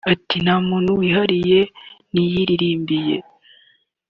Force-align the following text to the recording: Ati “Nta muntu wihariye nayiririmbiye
Ati 0.11 0.37
“Nta 0.43 0.55
muntu 0.67 0.89
wihariye 0.99 1.59
nayiririmbiye 2.13 3.15